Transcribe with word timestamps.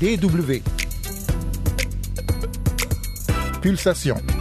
DW. 0.00 0.62
Pulsation. 3.60 4.37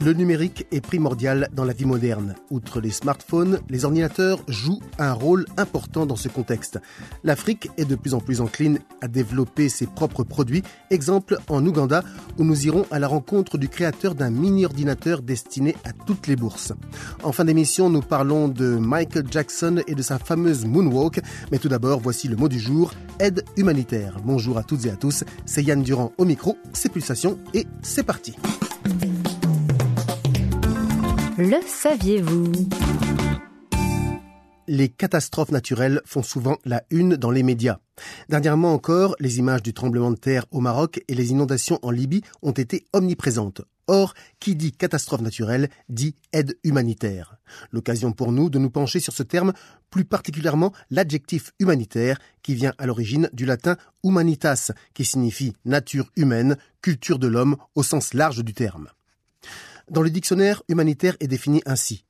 Le 0.00 0.12
numérique 0.12 0.64
est 0.70 0.80
primordial 0.80 1.48
dans 1.52 1.64
la 1.64 1.72
vie 1.72 1.84
moderne. 1.84 2.36
Outre 2.50 2.80
les 2.80 2.92
smartphones, 2.92 3.58
les 3.68 3.84
ordinateurs 3.84 4.38
jouent 4.46 4.80
un 4.96 5.12
rôle 5.12 5.44
important 5.56 6.06
dans 6.06 6.14
ce 6.14 6.28
contexte. 6.28 6.78
L'Afrique 7.24 7.68
est 7.78 7.84
de 7.84 7.96
plus 7.96 8.14
en 8.14 8.20
plus 8.20 8.40
encline 8.40 8.78
à 9.00 9.08
développer 9.08 9.68
ses 9.68 9.86
propres 9.86 10.22
produits. 10.22 10.62
Exemple 10.90 11.38
en 11.48 11.66
Ouganda, 11.66 12.04
où 12.38 12.44
nous 12.44 12.66
irons 12.66 12.86
à 12.92 13.00
la 13.00 13.08
rencontre 13.08 13.58
du 13.58 13.68
créateur 13.68 14.14
d'un 14.14 14.30
mini-ordinateur 14.30 15.20
destiné 15.20 15.74
à 15.84 15.92
toutes 15.92 16.28
les 16.28 16.36
bourses. 16.36 16.72
En 17.24 17.32
fin 17.32 17.44
d'émission, 17.44 17.90
nous 17.90 18.00
parlons 18.00 18.46
de 18.46 18.76
Michael 18.76 19.26
Jackson 19.28 19.82
et 19.88 19.96
de 19.96 20.02
sa 20.02 20.20
fameuse 20.20 20.64
moonwalk. 20.64 21.20
Mais 21.50 21.58
tout 21.58 21.68
d'abord, 21.68 21.98
voici 21.98 22.28
le 22.28 22.36
mot 22.36 22.48
du 22.48 22.60
jour, 22.60 22.92
aide 23.18 23.44
humanitaire. 23.56 24.18
Bonjour 24.24 24.58
à 24.58 24.62
toutes 24.62 24.86
et 24.86 24.90
à 24.90 24.96
tous, 24.96 25.24
c'est 25.44 25.64
Yann 25.64 25.82
Durand 25.82 26.12
au 26.18 26.24
micro, 26.24 26.56
c'est 26.72 26.88
Pulsation 26.88 27.36
et 27.52 27.66
c'est 27.82 28.04
parti. 28.04 28.36
Le 31.40 31.60
saviez-vous? 31.64 32.50
Les 34.66 34.88
catastrophes 34.88 35.52
naturelles 35.52 36.02
font 36.04 36.24
souvent 36.24 36.58
la 36.64 36.82
une 36.90 37.14
dans 37.14 37.30
les 37.30 37.44
médias. 37.44 37.78
Dernièrement 38.28 38.74
encore, 38.74 39.14
les 39.20 39.38
images 39.38 39.62
du 39.62 39.72
tremblement 39.72 40.10
de 40.10 40.16
terre 40.16 40.46
au 40.50 40.58
Maroc 40.58 41.00
et 41.06 41.14
les 41.14 41.30
inondations 41.30 41.78
en 41.82 41.92
Libye 41.92 42.22
ont 42.42 42.50
été 42.50 42.86
omniprésentes. 42.92 43.60
Or, 43.86 44.14
qui 44.40 44.56
dit 44.56 44.72
catastrophe 44.72 45.20
naturelle 45.20 45.68
dit 45.88 46.16
aide 46.32 46.58
humanitaire. 46.64 47.36
L'occasion 47.70 48.10
pour 48.10 48.32
nous 48.32 48.50
de 48.50 48.58
nous 48.58 48.70
pencher 48.70 48.98
sur 48.98 49.12
ce 49.12 49.22
terme, 49.22 49.52
plus 49.90 50.04
particulièrement 50.04 50.72
l'adjectif 50.90 51.52
humanitaire 51.60 52.18
qui 52.42 52.56
vient 52.56 52.74
à 52.78 52.86
l'origine 52.86 53.30
du 53.32 53.46
latin 53.46 53.76
humanitas, 54.02 54.72
qui 54.92 55.04
signifie 55.04 55.52
nature 55.64 56.10
humaine, 56.16 56.56
culture 56.82 57.20
de 57.20 57.28
l'homme 57.28 57.58
au 57.76 57.84
sens 57.84 58.12
large 58.12 58.42
du 58.42 58.54
terme. 58.54 58.88
Dans 59.90 60.02
le 60.02 60.10
dictionnaire, 60.10 60.62
humanitaire 60.68 61.16
est 61.20 61.28
défini 61.28 61.62
ainsi 61.64 62.04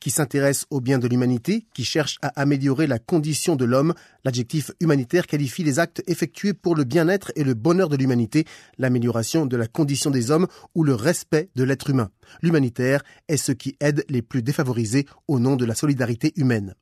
qui 0.00 0.10
s'intéresse 0.10 0.66
au 0.70 0.80
bien 0.80 0.98
de 0.98 1.08
l'humanité, 1.08 1.66
qui 1.74 1.84
cherche 1.84 2.18
à 2.22 2.28
améliorer 2.40 2.86
la 2.86 2.98
condition 2.98 3.56
de 3.56 3.64
l'homme. 3.64 3.94
L'adjectif 4.24 4.70
humanitaire 4.80 5.26
qualifie 5.26 5.64
les 5.64 5.78
actes 5.78 6.02
effectués 6.06 6.54
pour 6.54 6.74
le 6.74 6.84
bien-être 6.84 7.32
et 7.36 7.44
le 7.44 7.54
bonheur 7.54 7.88
de 7.88 7.96
l'humanité, 7.96 8.44
l'amélioration 8.78 9.46
de 9.46 9.56
la 9.56 9.66
condition 9.66 10.10
des 10.10 10.30
hommes 10.30 10.46
ou 10.74 10.84
le 10.84 10.94
respect 10.94 11.50
de 11.56 11.64
l'être 11.64 11.90
humain. 11.90 12.10
L'humanitaire 12.42 13.02
est 13.28 13.36
ce 13.36 13.52
qui 13.52 13.76
aide 13.80 14.04
les 14.08 14.22
plus 14.22 14.42
défavorisés 14.42 15.06
au 15.26 15.40
nom 15.40 15.56
de 15.56 15.64
la 15.64 15.74
solidarité 15.74 16.32
humaine. 16.36 16.74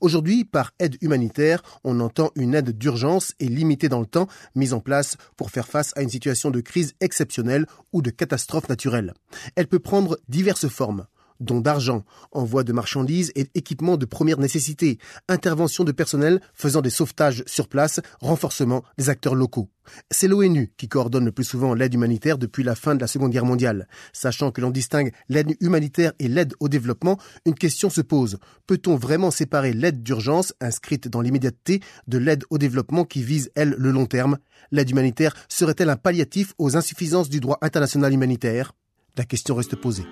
Aujourd'hui, 0.00 0.44
par 0.44 0.72
aide 0.78 0.96
humanitaire, 1.00 1.62
on 1.84 2.00
entend 2.00 2.30
une 2.34 2.54
aide 2.54 2.76
d'urgence 2.76 3.34
et 3.40 3.48
limitée 3.48 3.88
dans 3.88 4.00
le 4.00 4.06
temps, 4.06 4.28
mise 4.54 4.72
en 4.72 4.80
place 4.80 5.16
pour 5.36 5.50
faire 5.50 5.68
face 5.68 5.92
à 5.96 6.02
une 6.02 6.10
situation 6.10 6.50
de 6.50 6.60
crise 6.60 6.94
exceptionnelle 7.00 7.66
ou 7.92 8.02
de 8.02 8.10
catastrophe 8.10 8.68
naturelle. 8.68 9.14
Elle 9.56 9.68
peut 9.68 9.78
prendre 9.78 10.18
diverses 10.28 10.68
formes 10.68 11.06
dons 11.40 11.60
d'argent, 11.60 12.04
envoi 12.32 12.64
de 12.64 12.72
marchandises 12.72 13.32
et 13.34 13.48
équipements 13.54 13.96
de 13.96 14.06
première 14.06 14.38
nécessité, 14.38 14.98
intervention 15.28 15.84
de 15.84 15.92
personnel 15.92 16.40
faisant 16.54 16.80
des 16.80 16.90
sauvetages 16.90 17.44
sur 17.46 17.68
place, 17.68 18.00
renforcement 18.20 18.84
des 18.96 19.08
acteurs 19.08 19.34
locaux. 19.34 19.70
C'est 20.10 20.28
l'ONU 20.28 20.72
qui 20.76 20.88
coordonne 20.88 21.24
le 21.24 21.32
plus 21.32 21.44
souvent 21.44 21.74
l'aide 21.74 21.94
humanitaire 21.94 22.38
depuis 22.38 22.62
la 22.62 22.74
fin 22.74 22.94
de 22.94 23.00
la 23.00 23.06
Seconde 23.06 23.32
Guerre 23.32 23.44
mondiale. 23.44 23.88
Sachant 24.12 24.50
que 24.50 24.60
l'on 24.60 24.70
distingue 24.70 25.12
l'aide 25.28 25.56
humanitaire 25.60 26.12
et 26.18 26.28
l'aide 26.28 26.54
au 26.60 26.68
développement, 26.68 27.18
une 27.46 27.54
question 27.54 27.90
se 27.90 28.00
pose. 28.00 28.38
Peut-on 28.66 28.96
vraiment 28.96 29.30
séparer 29.30 29.72
l'aide 29.72 30.02
d'urgence, 30.02 30.52
inscrite 30.60 31.08
dans 31.08 31.20
l'immédiateté, 31.20 31.80
de 32.06 32.18
l'aide 32.18 32.44
au 32.50 32.58
développement 32.58 33.04
qui 33.04 33.22
vise, 33.22 33.50
elle, 33.54 33.74
le 33.78 33.90
long 33.90 34.06
terme? 34.06 34.38
L'aide 34.70 34.90
humanitaire 34.90 35.34
serait-elle 35.48 35.90
un 35.90 35.96
palliatif 35.96 36.54
aux 36.58 36.76
insuffisances 36.76 37.30
du 37.30 37.40
droit 37.40 37.58
international 37.62 38.12
humanitaire? 38.12 38.72
La 39.16 39.24
question 39.24 39.54
reste 39.54 39.76
posée. 39.76 40.04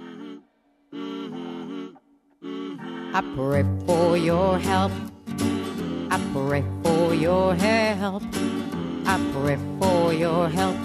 I 3.16 3.22
pray 3.34 3.64
for 3.86 4.18
your 4.18 4.58
help. 4.58 4.92
I 6.10 6.20
pray 6.34 6.62
for 6.82 7.14
your 7.14 7.54
help. 7.54 8.22
I 9.06 9.18
pray 9.32 9.56
for 9.80 10.12
your 10.12 10.50
help. 10.50 10.76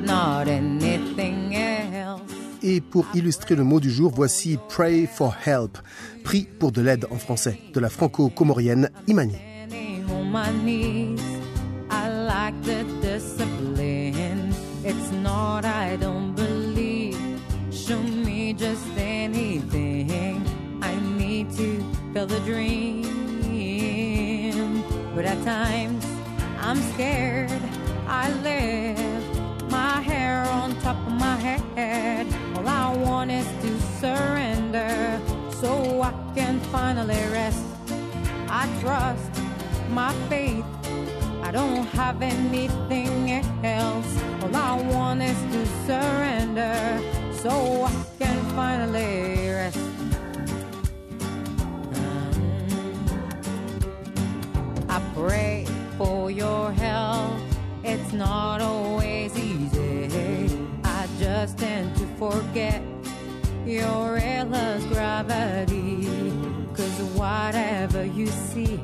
Not 0.00 0.46
anything 0.46 1.56
else. 1.56 2.20
Et 2.62 2.80
pour 2.80 3.04
illustrer 3.14 3.56
le 3.56 3.64
mot 3.64 3.80
du 3.80 3.90
jour, 3.90 4.12
voici 4.14 4.60
Pray 4.68 5.08
for 5.12 5.34
Help, 5.44 5.78
prie 6.22 6.46
pour 6.60 6.70
de 6.70 6.82
l'aide 6.82 7.06
en 7.10 7.16
français, 7.16 7.58
de 7.74 7.80
la 7.80 7.88
franco-comorienne 7.88 8.88
Imani. 9.08 9.38
I 11.90 12.08
like 12.28 12.54
the 12.62 12.84
discipline. 13.02 14.54
It's 14.84 15.10
not 15.10 15.64
I 15.64 15.96
don't 15.96 16.17
feel 22.18 22.26
the 22.26 22.40
dream. 22.40 23.02
But 25.14 25.24
at 25.24 25.40
times 25.44 26.04
I'm 26.58 26.78
scared. 26.94 27.62
I 28.08 28.32
live 28.42 29.70
my 29.70 30.00
hair 30.00 30.42
on 30.50 30.74
top 30.80 30.96
of 31.06 31.12
my 31.12 31.36
head. 31.76 32.26
All 32.56 32.66
I 32.66 32.96
want 32.96 33.30
is 33.30 33.46
to 33.62 33.80
surrender 34.00 35.20
so 35.60 36.02
I 36.02 36.12
can 36.34 36.58
finally 36.72 37.22
rest. 37.30 37.64
I 38.48 38.66
trust 38.80 39.30
my 39.90 40.12
faith. 40.28 40.64
I 41.42 41.52
don't 41.52 41.86
have 42.00 42.20
anything 42.20 43.30
else. 43.64 44.10
All 44.42 44.56
I 44.56 44.82
want 44.92 45.22
is 45.22 45.40
to 45.52 45.66
surrender 45.86 47.00
so 47.42 47.84
I 47.84 47.92
can 48.18 48.38
finally 48.56 49.50
rest. 49.50 49.97
Pray 55.18 55.66
for 55.96 56.30
your 56.30 56.70
help. 56.72 57.32
It's 57.82 58.12
not 58.12 58.60
always 58.60 59.36
easy. 59.36 60.56
I 60.84 61.08
just 61.18 61.58
tend 61.58 61.96
to 61.96 62.06
forget 62.22 62.80
your 63.66 64.16
endless 64.18 64.84
gravity. 64.84 66.06
Cause 66.74 67.02
whatever 67.18 68.04
you 68.04 68.28
see, 68.28 68.80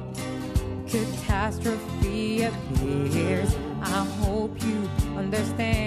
catastrophe 0.89 2.43
appears. 2.43 3.55
I 3.83 4.05
hope 4.23 4.61
you 4.65 4.91
understand. 5.17 5.85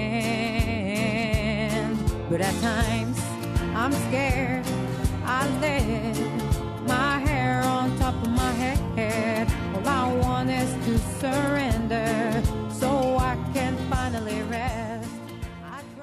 But 2.29 2.39
at 2.41 2.55
times, 2.61 3.19
I'm 3.75 3.91
scared. 4.07 4.65
I 5.25 5.47
let 5.59 6.15
my 6.87 7.19
hair 7.19 7.63
on 7.63 7.97
top 7.99 8.15
of 8.23 8.29
my 8.29 8.51
head. 8.51 9.46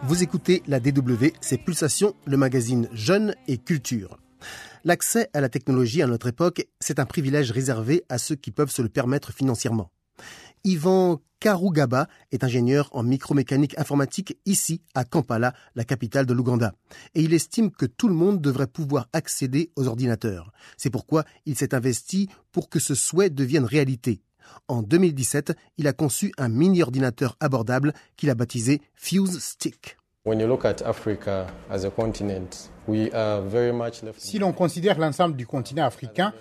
Vous 0.02 0.22
écoutez 0.22 0.62
la 0.66 0.80
DW, 0.80 1.28
c'est 1.40 1.56
Pulsation, 1.56 2.14
le 2.26 2.36
magazine 2.36 2.88
Jeunes 2.92 3.34
et 3.48 3.56
Culture. 3.56 4.18
L'accès 4.84 5.30
à 5.32 5.40
la 5.40 5.48
technologie 5.48 6.02
à 6.02 6.06
notre 6.06 6.26
époque, 6.26 6.66
c'est 6.78 6.98
un 6.98 7.06
privilège 7.06 7.50
réservé 7.50 8.04
à 8.10 8.18
ceux 8.18 8.34
qui 8.34 8.50
peuvent 8.50 8.70
se 8.70 8.82
le 8.82 8.90
permettre 8.90 9.32
financièrement. 9.32 9.90
Ivan 10.62 11.20
Karugaba 11.40 12.08
est 12.32 12.44
ingénieur 12.44 12.88
en 12.92 13.02
micromécanique 13.02 13.78
informatique 13.78 14.38
ici 14.46 14.82
à 14.94 15.04
Kampala, 15.04 15.54
la 15.74 15.84
capitale 15.84 16.26
de 16.26 16.34
l'Ouganda. 16.34 16.74
Et 17.14 17.22
il 17.22 17.34
estime 17.34 17.70
que 17.70 17.86
tout 17.86 18.08
le 18.08 18.14
monde 18.14 18.40
devrait 18.40 18.66
pouvoir 18.66 19.08
accéder 19.12 19.70
aux 19.76 19.86
ordinateurs. 19.86 20.52
C'est 20.76 20.90
pourquoi 20.90 21.24
il 21.44 21.56
s'est 21.56 21.74
investi 21.74 22.28
pour 22.52 22.68
que 22.68 22.78
ce 22.78 22.94
souhait 22.94 23.30
devienne 23.30 23.64
réalité. 23.64 24.20
En 24.68 24.82
2017, 24.82 25.56
il 25.78 25.86
a 25.86 25.92
conçu 25.92 26.32
un 26.38 26.48
mini-ordinateur 26.48 27.36
abordable 27.40 27.92
qu'il 28.16 28.30
a 28.30 28.34
baptisé 28.34 28.80
Fuse 28.94 29.38
Stick. 29.40 29.96
Si 34.16 34.38
l'on 34.38 34.52
considère 34.52 34.98
l'ensemble 34.98 35.36
du 35.36 35.46
continent 35.46 35.84
africain, 35.84 36.32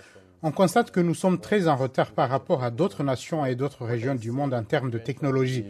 on 0.42 0.52
constate 0.52 0.92
que 0.92 1.00
nous 1.00 1.14
sommes 1.14 1.40
très 1.40 1.68
en 1.68 1.76
retard 1.76 2.12
par 2.12 2.30
rapport 2.30 2.64
à 2.64 2.72
d'autres 2.72 3.04
nations 3.04 3.46
et 3.46 3.56
d'autres 3.56 3.86
régions 3.86 4.16
du 4.16 4.32
monde 4.32 4.54
en 4.54 4.64
termes 4.64 4.92
de 4.92 4.98
technologie. 4.98 5.66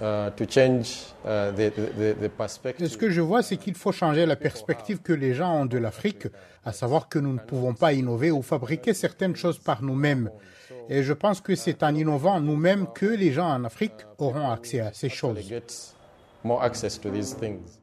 Uh, 0.00 0.30
uh, 0.30 1.60
Et 1.60 2.28
perspective. 2.28 2.86
ce 2.88 2.96
que 2.96 3.10
je 3.10 3.20
vois, 3.20 3.42
c'est 3.42 3.56
qu'il 3.56 3.74
faut 3.74 3.92
changer 3.92 4.26
la 4.26 4.36
perspective 4.36 5.00
que 5.00 5.12
les 5.12 5.34
gens 5.34 5.62
ont 5.62 5.66
de 5.66 5.78
l'Afrique, 5.78 6.26
à 6.64 6.72
savoir 6.72 7.08
que 7.08 7.18
nous 7.18 7.32
ne 7.32 7.38
pouvons 7.38 7.74
pas 7.74 7.92
innover 7.92 8.30
ou 8.30 8.42
fabriquer 8.42 8.94
certaines 8.94 9.36
choses 9.36 9.58
par 9.58 9.82
nous-mêmes. 9.82 10.30
Et 10.88 11.02
je 11.02 11.12
pense 11.12 11.40
que 11.40 11.54
c'est 11.54 11.82
en 11.82 11.94
innovant 11.94 12.40
nous-mêmes 12.40 12.86
que 12.92 13.06
les 13.06 13.32
gens 13.32 13.48
en 13.48 13.64
Afrique 13.64 14.06
auront 14.18 14.50
accès 14.50 14.80
à 14.80 14.92
ces 14.92 15.08
choses. 15.08 15.38
get 15.48 15.94
more 16.44 16.62
access 16.62 16.98
to 17.00 17.10
these 17.10 17.36
things. 17.36 17.80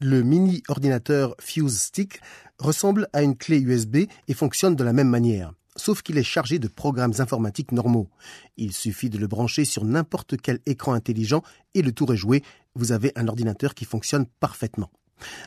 Le 0.00 0.22
mini 0.22 0.62
ordinateur 0.68 1.34
Fuse 1.40 1.80
Stick 1.80 2.20
ressemble 2.58 3.08
à 3.14 3.22
une 3.22 3.36
clé 3.36 3.58
USB 3.60 4.08
et 4.28 4.34
fonctionne 4.34 4.76
de 4.76 4.84
la 4.84 4.92
même 4.92 5.08
manière, 5.08 5.52
sauf 5.76 6.02
qu'il 6.02 6.18
est 6.18 6.22
chargé 6.22 6.58
de 6.58 6.68
programmes 6.68 7.14
informatiques 7.18 7.72
normaux. 7.72 8.08
Il 8.56 8.72
suffit 8.72 9.10
de 9.10 9.18
le 9.18 9.26
brancher 9.26 9.64
sur 9.64 9.84
n'importe 9.84 10.36
quel 10.36 10.60
écran 10.66 10.92
intelligent 10.92 11.42
et 11.74 11.82
le 11.82 11.92
tour 11.92 12.12
est 12.12 12.16
joué, 12.16 12.42
vous 12.74 12.92
avez 12.92 13.12
un 13.16 13.28
ordinateur 13.28 13.74
qui 13.74 13.84
fonctionne 13.84 14.26
parfaitement. 14.40 14.90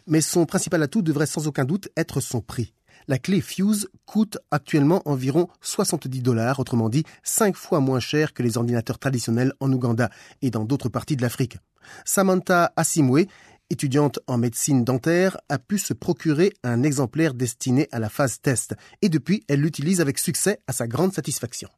Mais 0.07 0.21
son 0.21 0.45
principal 0.45 0.81
atout 0.81 1.01
devrait 1.01 1.25
sans 1.25 1.47
aucun 1.47 1.65
doute 1.65 1.89
être 1.95 2.21
son 2.21 2.41
prix. 2.41 2.73
La 3.07 3.17
clé 3.17 3.41
Fuse 3.41 3.89
coûte 4.05 4.37
actuellement 4.51 5.01
environ 5.05 5.47
70 5.61 6.21
dollars, 6.21 6.59
autrement 6.59 6.89
dit 6.89 7.05
5 7.23 7.55
fois 7.55 7.79
moins 7.79 7.99
cher 7.99 8.33
que 8.33 8.43
les 8.43 8.57
ordinateurs 8.57 8.99
traditionnels 8.99 9.53
en 9.59 9.71
Ouganda 9.71 10.09
et 10.41 10.51
dans 10.51 10.65
d'autres 10.65 10.89
parties 10.89 11.15
de 11.15 11.21
l'Afrique. 11.21 11.57
Samantha 12.05 12.71
Asimwe, 12.75 13.25
étudiante 13.69 14.19
en 14.27 14.37
médecine 14.37 14.83
dentaire, 14.83 15.37
a 15.49 15.57
pu 15.57 15.77
se 15.77 15.93
procurer 15.93 16.53
un 16.63 16.83
exemplaire 16.83 17.33
destiné 17.33 17.87
à 17.91 17.99
la 17.99 18.09
phase 18.09 18.41
test 18.41 18.75
et 19.01 19.09
depuis 19.09 19.43
elle 19.47 19.61
l'utilise 19.61 20.01
avec 20.01 20.19
succès 20.19 20.59
à 20.67 20.73
sa 20.73 20.87
grande 20.87 21.13
satisfaction. 21.13 21.69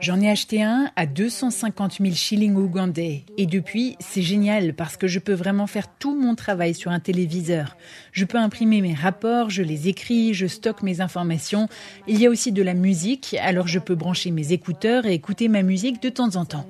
J'en 0.00 0.20
ai 0.20 0.30
acheté 0.30 0.62
un 0.62 0.90
à 0.96 1.06
250 1.06 1.98
000 2.00 2.14
shillings 2.14 2.56
ougandais 2.56 3.24
et 3.36 3.46
depuis 3.46 3.96
c'est 4.00 4.22
génial 4.22 4.74
parce 4.74 4.96
que 4.96 5.06
je 5.06 5.20
peux 5.20 5.32
vraiment 5.32 5.68
faire 5.68 5.86
tout 5.98 6.18
mon 6.18 6.34
travail 6.34 6.74
sur 6.74 6.90
un 6.90 6.98
téléviseur. 6.98 7.76
Je 8.10 8.24
peux 8.24 8.38
imprimer 8.38 8.80
mes 8.80 8.94
rapports, 8.94 9.50
je 9.50 9.62
les 9.62 9.86
écris, 9.86 10.34
je 10.34 10.48
stocke 10.48 10.82
mes 10.82 11.00
informations. 11.00 11.68
Il 12.08 12.18
y 12.20 12.26
a 12.26 12.30
aussi 12.30 12.50
de 12.50 12.62
la 12.62 12.74
musique, 12.74 13.36
alors 13.40 13.68
je 13.68 13.78
peux 13.78 13.94
brancher 13.94 14.32
mes 14.32 14.52
écouteurs 14.52 15.06
et 15.06 15.14
écouter 15.14 15.46
ma 15.46 15.62
musique 15.62 16.02
de 16.02 16.08
temps 16.08 16.34
en 16.34 16.44
temps. 16.44 16.66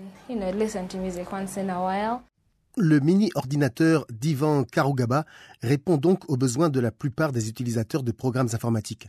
Le 2.76 3.00
mini-ordinateur 3.00 4.04
d'Ivan 4.10 4.64
Karugaba 4.64 5.24
répond 5.62 5.96
donc 5.96 6.28
aux 6.28 6.36
besoins 6.36 6.68
de 6.68 6.80
la 6.80 6.90
plupart 6.90 7.32
des 7.32 7.48
utilisateurs 7.48 8.02
de 8.02 8.12
programmes 8.12 8.50
informatiques. 8.52 9.08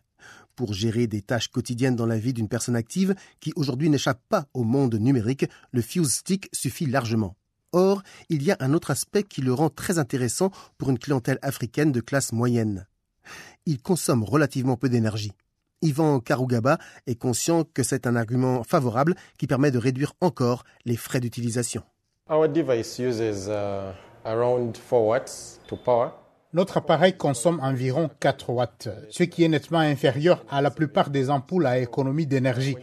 Pour 0.55 0.73
gérer 0.73 1.07
des 1.07 1.21
tâches 1.21 1.49
quotidiennes 1.49 1.97
dans 1.97 2.05
la 2.05 2.17
vie 2.17 2.31
d'une 2.31 2.47
personne 2.47 2.77
active 2.77 3.15
qui 3.41 3.51
aujourd'hui 3.57 3.89
n'échappe 3.89 4.21
pas 4.29 4.45
au 4.53 4.63
monde 4.63 4.95
numérique, 4.95 5.45
le 5.71 5.81
Fuse 5.81 6.11
Stick 6.11 6.49
suffit 6.53 6.85
largement. 6.85 7.35
Or, 7.73 8.01
il 8.29 8.41
y 8.41 8.51
a 8.51 8.57
un 8.61 8.73
autre 8.73 8.89
aspect 8.89 9.23
qui 9.23 9.41
le 9.41 9.53
rend 9.53 9.69
très 9.69 9.99
intéressant 9.99 10.51
pour 10.77 10.89
une 10.89 10.99
clientèle 10.99 11.39
africaine 11.41 11.91
de 11.91 11.99
classe 11.99 12.31
moyenne. 12.31 12.87
Il 13.65 13.81
consomme 13.81 14.23
relativement 14.23 14.77
peu 14.77 14.87
d'énergie. 14.87 15.33
Ivan 15.81 16.19
Karugaba 16.19 16.77
est 17.07 17.15
conscient 17.15 17.63
que 17.63 17.83
c'est 17.83 18.05
un 18.05 18.15
argument 18.15 18.63
favorable 18.63 19.15
qui 19.37 19.47
permet 19.47 19.71
de 19.71 19.77
réduire 19.77 20.13
encore 20.21 20.63
les 20.85 20.97
frais 20.97 21.19
d'utilisation. 21.19 21.83
Notre 26.51 26.77
appareil 26.77 27.15
consomme 27.15 27.59
environ 27.61 28.09
4 28.19 28.49
watts, 28.49 28.89
ce 29.09 29.23
qui 29.23 29.43
est 29.43 29.47
nettement 29.47 29.79
inférieur 29.79 30.43
à 30.49 30.61
la 30.61 30.71
plupart 30.71 31.11
des 31.11 31.29
ampoules 31.29 31.67
à 31.67 31.79
économie 31.79 32.25
d'énergie. 32.25 32.75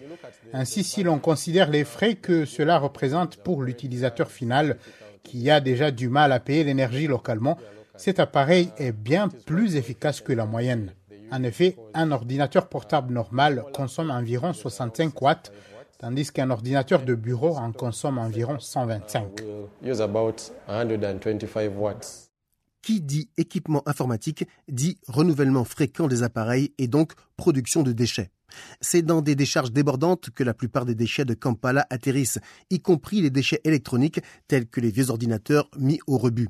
Ainsi, 0.53 0.85
si 0.85 1.03
l'on 1.03 1.19
considère 1.19 1.71
les 1.71 1.85
frais 1.85 2.15
que 2.15 2.45
cela 2.45 2.79
représente 2.79 3.37
pour 3.39 3.63
l'utilisateur 3.63 4.31
final, 4.31 4.79
qui 5.23 5.51
a 5.51 5.61
déjà 5.61 5.91
du 5.91 6.09
mal 6.09 6.31
à 6.33 6.41
payer 6.41 6.65
l'énergie 6.65 7.09
localement, 7.09 7.59
cet 7.97 8.21
appareil 8.21 8.71
est 8.79 8.93
bien 8.93 9.29
plus 9.29 9.77
efficace 9.77 10.21
que 10.21 10.33
la 10.33 10.47
moyenne. 10.47 10.93
En 11.31 11.43
effet, 11.43 11.77
un 11.95 12.13
ordinateur 12.13 12.69
portable 12.69 13.13
normal 13.13 13.65
consomme 13.75 14.11
environ 14.11 14.53
65 14.53 15.21
watts, 15.21 15.53
tandis 15.99 16.31
qu'un 16.31 16.51
ordinateur 16.51 17.03
de 17.05 17.15
bureau 17.15 17.57
en 17.57 17.73
consomme 17.73 18.19
environ 18.19 18.59
125. 18.59 19.43
Qui 22.83 23.01
dit 23.01 23.31
équipement 23.37 23.83
informatique 23.87 24.47
dit 24.69 24.99
renouvellement 25.09 25.65
fréquent 25.65 26.07
des 26.07 26.23
appareils 26.23 26.73
et 26.79 26.87
donc 26.87 27.13
production 27.37 27.83
de 27.83 27.93
déchets. 27.93 28.31
C'est 28.81 29.03
dans 29.03 29.23
des 29.23 29.35
décharges 29.35 29.73
débordantes 29.73 30.31
que 30.31 30.45
la 30.45 30.55
plupart 30.55 30.85
des 30.85 30.95
déchets 30.95 31.25
de 31.25 31.35
Kampala 31.35 31.87
atterrissent, 31.91 32.39
y 32.71 32.81
compris 32.81 33.21
les 33.21 33.31
déchets 33.31 33.61
électroniques 33.65 34.21
tels 34.49 34.67
que 34.67 34.81
les 34.81 34.91
vieux 34.91 35.11
ordinateurs 35.11 35.71
mis 35.79 36.01
au 36.07 36.19
rebut. 36.19 36.49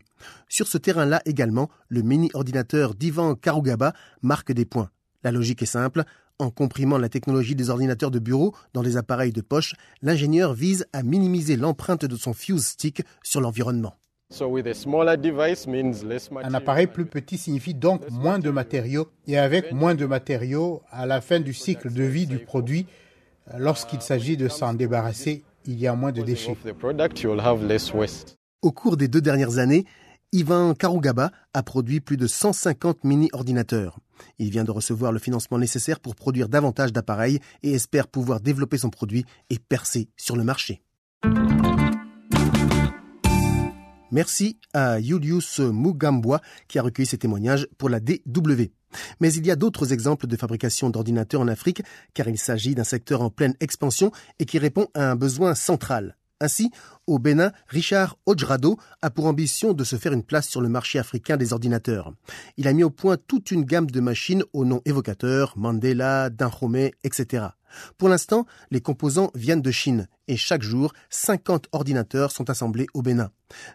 Sur 0.49 0.67
ce 0.67 0.79
terrain-là 0.79 1.23
également, 1.25 1.71
le 1.89 2.03
mini-ordinateur 2.03 2.95
d'Ivan 2.95 3.35
Karugaba 3.35 3.93
marque 4.23 4.53
des 4.53 4.65
points. 4.65 4.91
La 5.23 5.33
logique 5.33 5.63
est 5.63 5.67
simple, 5.67 6.05
en 6.39 6.51
comprimant 6.51 6.99
la 6.99 7.09
technologie 7.09 7.55
des 7.55 7.71
ordinateurs 7.71 8.11
de 8.11 8.19
bureau 8.19 8.55
dans 8.75 8.83
des 8.83 8.97
appareils 8.97 9.33
de 9.33 9.41
poche, 9.41 9.75
l'ingénieur 10.03 10.53
vise 10.53 10.87
à 10.93 11.03
minimiser 11.03 11.57
l'empreinte 11.57 12.05
de 12.05 12.17
son 12.17 12.35
Fuse 12.35 12.67
Stick 12.67 13.03
sur 13.23 13.41
l'environnement. 13.41 13.95
Un 16.43 16.55
appareil 16.55 16.87
plus 16.89 17.07
petit 17.07 17.39
signifie 17.39 17.75
donc 17.75 18.03
moins 18.11 18.41
de 18.41 18.51
matériaux 18.51 19.09
et 19.27 19.39
avec 19.39 19.73
moins 19.73 19.95
de 19.95 20.05
matériaux, 20.05 20.83
à 20.91 21.07
la 21.07 21.21
fin 21.21 21.39
du 21.39 21.55
cycle 21.55 21.93
de 21.93 22.03
vie 22.03 22.27
du 22.27 22.41
produit, 22.41 22.87
lorsqu'il 23.57 24.01
s'agit 24.03 24.37
de 24.37 24.49
s'en 24.49 24.75
débarrasser, 24.75 25.45
il 25.65 25.79
y 25.79 25.87
a 25.87 25.95
moins 25.95 26.11
de 26.11 26.23
déchets. 26.23 26.57
Au 28.63 28.73
cours 28.73 28.97
des 28.97 29.09
deux 29.09 29.21
dernières 29.21 29.59
années, 29.59 29.85
Ivan 30.33 30.75
Karugaba 30.75 31.31
a 31.55 31.63
produit 31.63 32.01
plus 32.01 32.17
de 32.17 32.27
150 32.27 33.05
mini-ordinateurs. 33.05 34.01
Il 34.39 34.51
vient 34.51 34.65
de 34.65 34.73
recevoir 34.73 35.13
le 35.13 35.21
financement 35.21 35.59
nécessaire 35.59 36.01
pour 36.01 36.17
produire 36.17 36.49
davantage 36.49 36.93
d'appareils 36.93 37.39
et 37.63 37.73
espère 37.73 38.09
pouvoir 38.09 38.41
développer 38.41 38.79
son 38.79 38.91
produit 38.91 39.25
et 39.51 39.59
percer 39.61 40.09
sur 40.17 40.37
le 40.37 40.43
marché. 40.43 40.83
Merci 44.17 44.59
à 44.73 44.99
Julius 44.99 45.59
Mugambwa 45.59 46.41
qui 46.69 46.79
a 46.79 46.83
recueilli 46.83 47.05
ces 47.05 47.19
témoignages 47.19 47.69
pour 47.77 47.91
la 47.91 48.01
DW. 48.01 48.71
Mais 49.21 49.31
il 49.35 49.47
y 49.47 49.51
a 49.51 49.57
d'autres 49.57 49.93
exemples 49.93 50.27
de 50.27 50.37
fabrication 50.37 50.89
d'ordinateurs 50.89 51.43
en 51.43 51.49
Afrique 51.49 51.83
car 52.15 52.27
il 52.27 52.39
s'agit 52.39 52.75
d'un 52.75 52.83
secteur 52.83 53.21
en 53.21 53.29
pleine 53.29 53.53
expansion 53.61 54.13
et 54.39 54.47
qui 54.47 54.59
répond 54.59 54.87
à 54.95 55.11
un 55.11 55.17
besoin 55.17 55.55
central. 55.55 56.17
Ainsi, 56.41 56.71
au 57.07 57.19
Bénin, 57.19 57.53
Richard 57.69 58.19
Ojrado 58.27 58.79
a 59.03 59.11
pour 59.11 59.27
ambition 59.27 59.73
de 59.73 59.85
se 59.85 59.97
faire 59.97 60.13
une 60.13 60.23
place 60.23 60.49
sur 60.49 60.61
le 60.61 60.69
marché 60.69 60.99
africain 60.99 61.37
des 61.37 61.53
ordinateurs. 61.53 62.13
Il 62.57 62.69
a 62.69 62.73
mis 62.73 62.85
au 62.85 62.91
point 62.91 63.17
toute 63.17 63.51
une 63.51 63.65
gamme 63.65 63.91
de 63.91 64.01
machines 64.01 64.45
aux 64.53 64.65
noms 64.65 64.83
évocateurs, 64.85 65.55
Mandela, 65.57 66.31
Dahomey, 66.31 66.93
etc. 67.05 67.47
Pour 67.99 68.09
l'instant, 68.09 68.47
les 68.71 68.81
composants 68.81 69.31
viennent 69.35 69.63
de 69.63 69.71
Chine 69.71 70.09
et 70.29 70.37
chaque 70.37 70.63
jour, 70.63 70.93
50 71.11 71.69
ordinateurs 71.73 72.33
sont 72.33 72.51
assemblés 72.51 72.87
au 72.95 73.03
Bénin. 73.03 73.31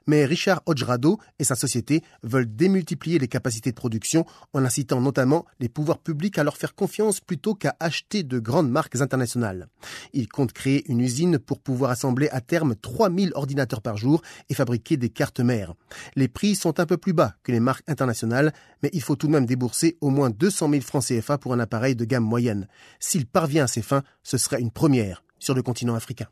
Mais 0.05 0.25
Richard 0.25 0.61
Ojrado 0.65 1.17
et 1.39 1.45
sa 1.45 1.55
société 1.55 2.03
veulent 2.23 2.53
démultiplier 2.53 3.19
les 3.19 3.29
capacités 3.29 3.69
de 3.69 3.75
production 3.75 4.25
en 4.51 4.65
incitant 4.65 4.99
notamment 4.99 5.45
les 5.61 5.69
pouvoirs 5.69 5.99
publics 5.99 6.37
à 6.37 6.43
leur 6.43 6.57
faire 6.57 6.75
confiance 6.75 7.21
plutôt 7.21 7.55
qu'à 7.55 7.75
acheter 7.79 8.23
de 8.23 8.39
grandes 8.39 8.69
marques 8.69 8.99
internationales. 8.99 9.69
Il 10.11 10.27
compte 10.27 10.51
créer 10.51 10.83
une 10.91 10.99
usine 10.99 11.39
pour 11.39 11.59
pouvoir 11.59 11.91
assembler 11.91 12.27
à 12.31 12.41
terme 12.41 12.75
3000 12.75 13.20
ordinateurs 13.33 13.81
par 13.81 13.97
jour 13.97 14.21
et 14.49 14.53
fabriquer 14.53 14.97
des 14.97 15.09
cartes 15.09 15.39
mères. 15.39 15.73
Les 16.15 16.27
prix 16.27 16.55
sont 16.55 16.79
un 16.79 16.85
peu 16.85 16.97
plus 16.97 17.13
bas 17.13 17.35
que 17.43 17.51
les 17.51 17.59
marques 17.59 17.87
internationales, 17.87 18.53
mais 18.83 18.89
il 18.93 19.01
faut 19.01 19.15
tout 19.15 19.27
de 19.27 19.31
même 19.31 19.45
débourser 19.45 19.97
au 20.01 20.09
moins 20.09 20.29
200 20.29 20.69
000 20.69 20.81
francs 20.81 21.05
CFA 21.05 21.37
pour 21.37 21.53
un 21.53 21.59
appareil 21.59 21.95
de 21.95 22.05
gamme 22.05 22.23
moyenne. 22.23 22.67
S'il 22.99 23.25
parvient 23.25 23.65
à 23.65 23.67
ses 23.67 23.81
fins, 23.81 24.03
ce 24.23 24.37
serait 24.37 24.61
une 24.61 24.71
première 24.71 25.23
sur 25.39 25.53
le 25.53 25.63
continent 25.63 25.95
africain. 25.95 26.27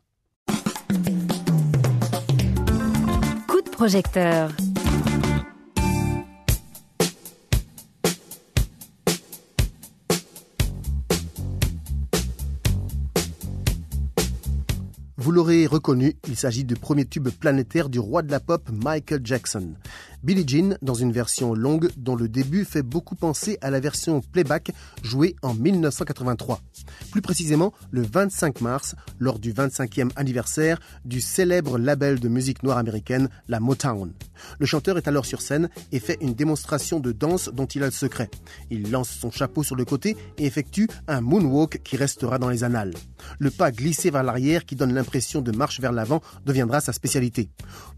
Coup 3.46 3.62
de 3.62 3.70
projecteur. 3.70 4.50
Vous 15.30 15.36
l'aurez 15.36 15.64
reconnu, 15.68 16.16
il 16.26 16.34
s'agit 16.34 16.64
du 16.64 16.74
premier 16.74 17.04
tube 17.04 17.28
planétaire 17.28 17.88
du 17.88 18.00
roi 18.00 18.22
de 18.22 18.32
la 18.32 18.40
pop 18.40 18.68
Michael 18.72 19.20
Jackson. 19.22 19.74
Billie 20.22 20.44
Jean 20.46 20.76
dans 20.82 20.94
une 20.94 21.12
version 21.12 21.54
longue 21.54 21.90
dont 21.96 22.14
le 22.14 22.28
début 22.28 22.66
fait 22.66 22.82
beaucoup 22.82 23.14
penser 23.14 23.56
à 23.62 23.70
la 23.70 23.80
version 23.80 24.20
playback 24.20 24.70
jouée 25.02 25.34
en 25.42 25.54
1983. 25.54 26.60
Plus 27.10 27.22
précisément, 27.22 27.72
le 27.90 28.02
25 28.02 28.60
mars, 28.60 28.94
lors 29.18 29.38
du 29.38 29.54
25e 29.54 30.10
anniversaire 30.16 30.78
du 31.06 31.22
célèbre 31.22 31.78
label 31.78 32.20
de 32.20 32.28
musique 32.28 32.62
noire 32.62 32.76
américaine, 32.76 33.30
la 33.48 33.60
Motown. 33.60 34.12
Le 34.58 34.66
chanteur 34.66 34.98
est 34.98 35.08
alors 35.08 35.24
sur 35.24 35.40
scène 35.40 35.70
et 35.90 36.00
fait 36.00 36.18
une 36.20 36.34
démonstration 36.34 37.00
de 37.00 37.12
danse 37.12 37.48
dont 37.52 37.66
il 37.66 37.82
a 37.82 37.86
le 37.86 37.92
secret. 37.92 38.30
Il 38.70 38.90
lance 38.90 39.10
son 39.10 39.30
chapeau 39.30 39.62
sur 39.62 39.76
le 39.76 39.86
côté 39.86 40.16
et 40.36 40.44
effectue 40.44 40.88
un 41.08 41.22
moonwalk 41.22 41.82
qui 41.82 41.96
restera 41.96 42.38
dans 42.38 42.50
les 42.50 42.62
annales. 42.62 42.94
Le 43.38 43.50
pas 43.50 43.72
glissé 43.72 44.10
vers 44.10 44.22
l'arrière 44.22 44.66
qui 44.66 44.76
donne 44.76 44.92
l'impression 44.92 45.40
de 45.40 45.52
marche 45.52 45.80
vers 45.80 45.92
l'avant 45.92 46.20
deviendra 46.44 46.80
sa 46.80 46.92
spécialité. 46.92 47.48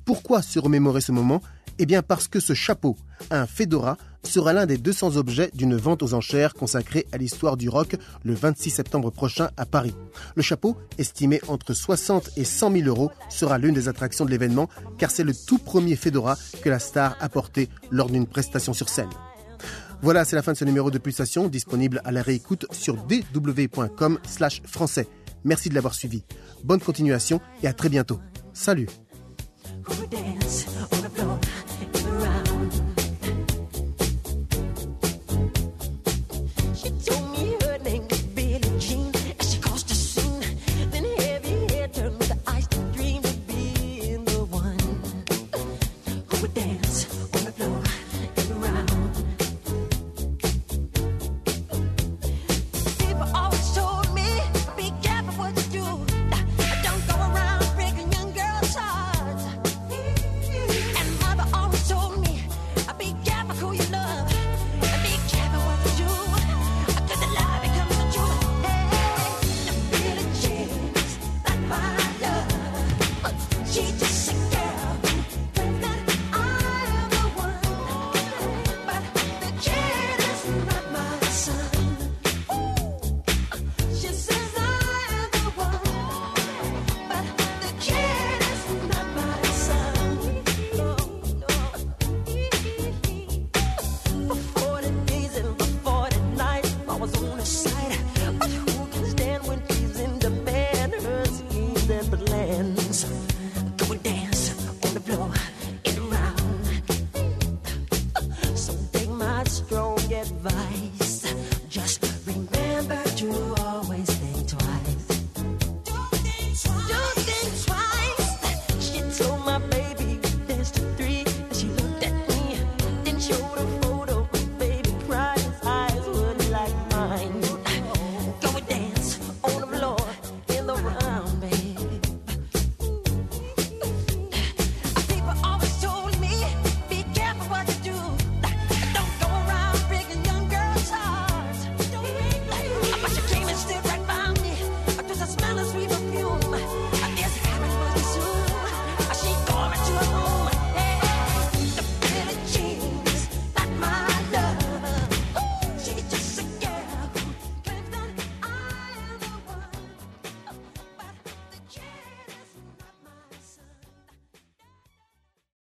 Pourquoi 0.05 0.43
se 0.43 0.59
remémorer 0.59 1.01
ce 1.01 1.13
moment? 1.13 1.43
Eh 1.79 1.87
bien 1.87 2.03
parce 2.03 2.29
que 2.29 2.41
ce 2.41 2.55
chapeau, 2.55 2.97
un 3.31 3.47
fedora, 3.47 3.97
sera 4.25 4.53
l'un 4.53 4.67
des 4.67 4.79
200 4.79 5.17
objets 5.17 5.51
d'une 5.55 5.77
vente 5.77 6.03
aux 6.03 6.15
enchères 6.15 6.55
consacrée 6.55 7.07
à 7.13 7.19
l'histoire 7.19 7.57
du 7.57 7.69
rock 7.69 7.97
le 8.25 8.35
26 8.35 8.71
septembre 8.71 9.11
prochain 9.11 9.51
à 9.57 9.67
Paris. 9.67 9.95
Le 10.37 10.43
chapeau, 10.43 10.77
estimé 10.99 11.41
entre 11.49 11.75
60 11.75 12.31
et 12.37 12.45
100 12.45 12.73
000 12.73 12.87
euros, 12.87 13.11
sera 13.29 13.59
l'une 13.59 13.75
des 13.75 13.89
attractions 13.89 14.25
de 14.25 14.31
l'événement 14.31 14.69
car 14.99 15.11
c'est 15.11 15.25
le 15.25 15.35
tout 15.35 15.59
premier 15.59 15.97
fedora 15.97 16.37
que 16.63 16.71
la 16.71 16.79
star 16.79 17.17
a 17.21 17.29
porté 17.29 17.69
lors 17.91 18.11
d'une 18.11 18.27
prestation 18.27 18.73
sur 18.73 18.89
scène. 18.89 19.11
Voilà, 20.03 20.25
c'est 20.25 20.37
la 20.37 20.43
fin 20.43 20.53
de 20.53 20.59
ce 20.59 20.65
numéro 20.65 20.91
de 20.91 20.99
Pulsation, 20.99 21.49
disponible 21.49 22.01
à 22.05 22.11
la 22.11 22.23
réécoute 22.23 22.67
sur 22.73 22.97
dw.com 22.97 24.19
français. 24.65 25.09
Merci 25.45 25.69
de 25.69 25.75
l'avoir 25.75 25.95
suivi. 25.95 26.25
Bonne 26.65 26.81
continuation 26.81 27.41
et 27.63 27.69
à 27.69 27.73
très 27.73 27.89
bientôt. 27.89 28.21
Salut 28.53 28.89